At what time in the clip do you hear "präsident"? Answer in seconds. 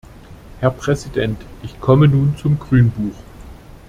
0.71-1.39